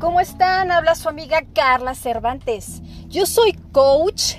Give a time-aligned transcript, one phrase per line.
[0.00, 0.72] ¿cómo están?
[0.72, 2.80] Habla su amiga Carla Cervantes.
[3.08, 4.36] Yo soy coach.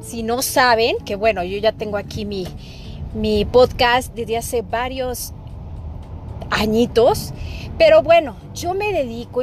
[0.00, 2.48] Si no saben, que bueno, yo ya tengo aquí mi,
[3.14, 5.32] mi podcast desde hace varios
[6.50, 7.32] añitos,
[7.78, 9.42] pero bueno, yo me dedico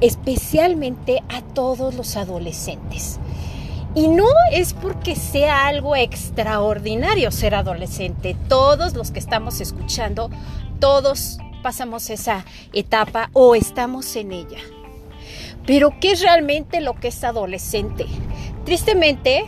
[0.00, 3.18] especialmente a todos los adolescentes.
[3.94, 8.36] Y no es porque sea algo extraordinario ser adolescente.
[8.48, 10.30] Todos los que estamos escuchando,
[10.78, 14.58] todos pasamos esa etapa o estamos en ella.
[15.68, 18.06] Pero ¿qué es realmente lo que es adolescente?
[18.64, 19.44] Tristemente,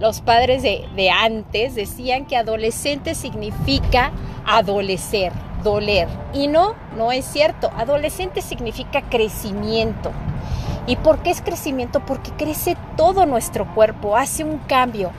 [0.00, 4.10] los padres de, de antes decían que adolescente significa
[4.44, 5.30] adolecer,
[5.62, 6.08] doler.
[6.34, 7.70] Y no, no es cierto.
[7.76, 10.10] Adolescente significa crecimiento.
[10.88, 12.04] ¿Y por qué es crecimiento?
[12.04, 15.12] Porque crece todo nuestro cuerpo, hace un cambio,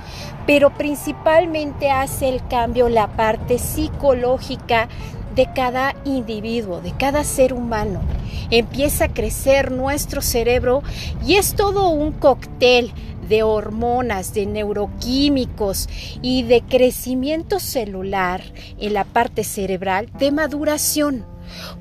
[0.45, 4.89] pero principalmente hace el cambio la parte psicológica
[5.35, 8.01] de cada individuo, de cada ser humano.
[8.49, 10.83] Empieza a crecer nuestro cerebro
[11.25, 12.93] y es todo un cóctel
[13.27, 15.87] de hormonas, de neuroquímicos
[16.21, 18.43] y de crecimiento celular
[18.77, 21.25] en la parte cerebral de maduración.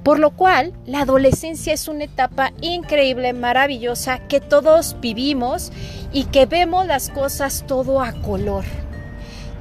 [0.03, 5.73] Por lo cual, la adolescencia es una etapa increíble, maravillosa, que todos vivimos
[6.13, 8.65] y que vemos las cosas todo a color.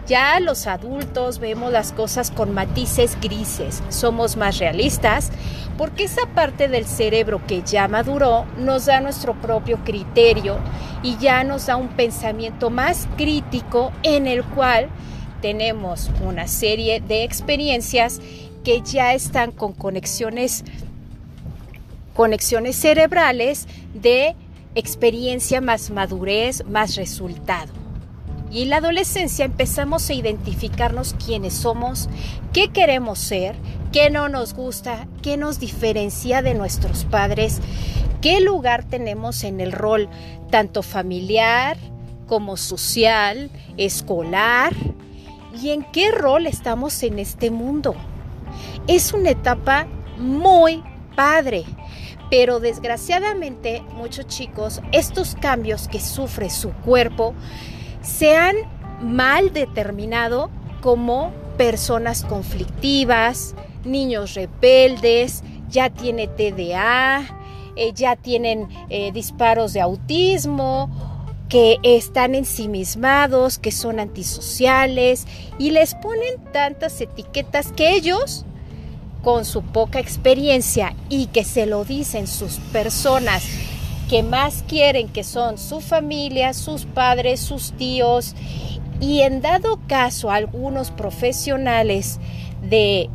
[0.09, 5.29] Ya los adultos vemos las cosas con matices grises, somos más realistas,
[5.77, 10.57] porque esa parte del cerebro que ya maduró nos da nuestro propio criterio
[11.03, 14.89] y ya nos da un pensamiento más crítico en el cual
[15.43, 18.19] tenemos una serie de experiencias
[18.63, 20.65] que ya están con conexiones
[22.15, 24.35] conexiones cerebrales de
[24.73, 27.78] experiencia más madurez, más resultado.
[28.51, 32.09] Y en la adolescencia empezamos a identificarnos quiénes somos,
[32.51, 33.55] qué queremos ser,
[33.91, 37.59] qué no nos gusta, qué nos diferencia de nuestros padres,
[38.21, 40.09] qué lugar tenemos en el rol
[40.49, 41.77] tanto familiar
[42.27, 44.73] como social, escolar
[45.61, 47.95] y en qué rol estamos en este mundo.
[48.87, 49.87] Es una etapa
[50.17, 50.83] muy
[51.15, 51.65] padre,
[52.29, 57.33] pero desgraciadamente muchos chicos, estos cambios que sufre su cuerpo,
[58.01, 58.55] se han
[59.01, 60.49] mal determinado
[60.81, 67.25] como personas conflictivas, niños rebeldes, ya tiene TDA,
[67.75, 70.89] eh, ya tienen eh, disparos de autismo,
[71.49, 75.25] que están ensimismados, que son antisociales
[75.57, 78.45] y les ponen tantas etiquetas que ellos,
[79.23, 83.43] con su poca experiencia y que se lo dicen sus personas
[84.09, 88.35] que más quieren, que son su familia, sus padres, sus tíos,
[88.99, 92.19] y en dado caso algunos profesionales
[92.67, 93.09] de,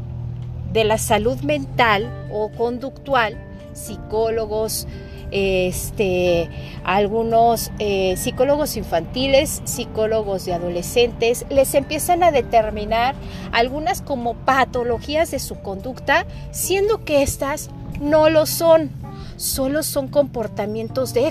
[0.73, 3.37] de la salud mental o conductual,
[3.75, 4.87] psicólogos,
[5.33, 6.49] este,
[6.85, 13.17] algunos eh, psicólogos infantiles, psicólogos de adolescentes, les empiezan a determinar
[13.51, 18.91] algunas como patologías de su conducta, siendo que estas no lo son
[19.37, 21.29] solo son comportamientos de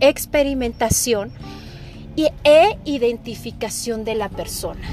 [0.00, 1.32] experimentación
[2.16, 4.88] e identificación de la persona.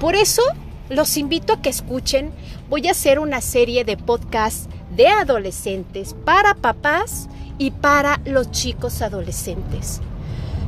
[0.00, 0.42] Por eso
[0.88, 2.32] los invito a que escuchen,
[2.68, 7.28] voy a hacer una serie de podcasts de adolescentes para papás
[7.58, 10.00] y para los chicos adolescentes.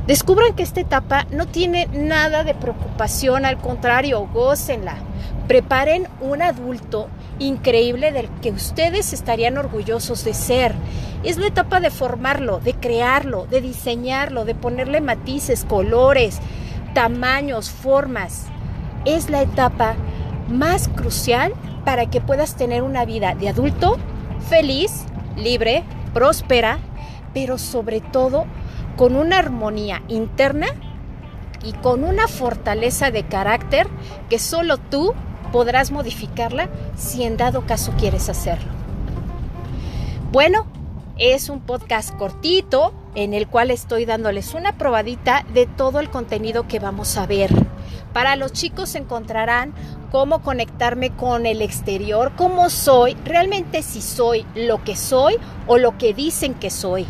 [0.07, 4.97] Descubran que esta etapa no tiene nada de preocupación, al contrario, gócenla.
[5.47, 7.09] Preparen un adulto
[7.39, 10.73] increíble del que ustedes estarían orgullosos de ser.
[11.23, 16.39] Es la etapa de formarlo, de crearlo, de diseñarlo, de ponerle matices, colores,
[16.93, 18.45] tamaños, formas.
[19.05, 19.95] Es la etapa
[20.49, 21.53] más crucial
[21.85, 23.97] para que puedas tener una vida de adulto
[24.49, 25.05] feliz,
[25.37, 25.83] libre,
[26.13, 26.79] próspera,
[27.33, 28.45] pero sobre todo
[28.97, 30.67] con una armonía interna
[31.63, 33.87] y con una fortaleza de carácter
[34.29, 35.13] que solo tú
[35.51, 38.71] podrás modificarla si en dado caso quieres hacerlo.
[40.31, 40.67] Bueno,
[41.17, 46.67] es un podcast cortito en el cual estoy dándoles una probadita de todo el contenido
[46.67, 47.51] que vamos a ver.
[48.13, 49.73] Para los chicos encontrarán
[50.11, 55.35] cómo conectarme con el exterior, cómo soy, realmente si soy lo que soy
[55.67, 57.05] o lo que dicen que soy.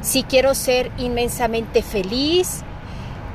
[0.00, 2.64] Si quiero ser inmensamente feliz,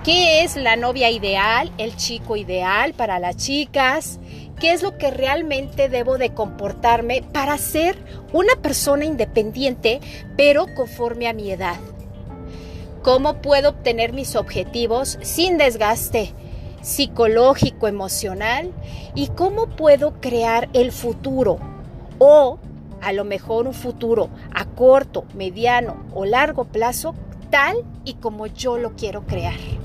[0.08, 4.22] qué es la novia ideal, el chico ideal para las chicas,
[4.58, 7.98] qué es lo que realmente debo de comportarme para ser
[8.32, 10.00] una persona independiente,
[10.38, 11.76] pero conforme a mi edad.
[13.04, 16.34] ¿Cómo puedo obtener mis objetivos sin desgaste
[16.82, 18.72] psicológico, emocional?
[19.14, 21.60] ¿Y cómo puedo crear el futuro
[22.18, 22.60] o
[23.02, 27.14] a lo mejor un futuro a corto, mediano o largo plazo
[27.50, 29.77] tal y como yo lo quiero crear.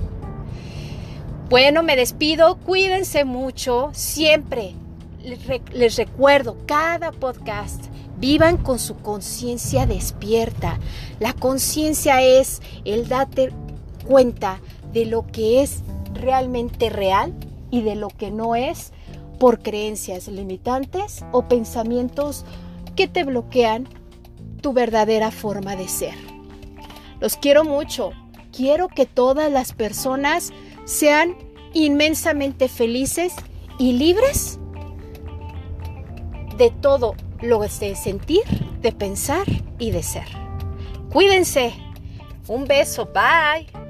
[1.53, 4.75] Bueno, me despido, cuídense mucho, siempre
[5.23, 7.85] les, recuerdo cada podcast,
[8.17, 10.79] vivan con su conciencia despierta.
[11.21, 13.53] La conciencia es el date
[14.07, 14.61] cuenta
[14.95, 15.83] de lo que es
[16.15, 17.35] realmente real
[17.71, 18.95] y de lo que no es
[19.39, 22.47] por creencias limitantes o pensamientos
[22.97, 23.89] que te bloquean
[24.63, 26.15] tu verdadera forma de ser.
[27.21, 28.13] Los quiero mucho.
[28.53, 30.53] Quiero que todas las personas
[30.85, 31.37] sean
[31.75, 33.35] inmensamente felices
[33.79, 34.59] y libres
[36.57, 38.43] de todo lo de sentir,
[38.81, 39.47] de pensar
[39.79, 40.27] y de ser.
[41.11, 41.75] Cuídense.
[42.49, 43.07] Un beso.
[43.07, 43.82] Bye.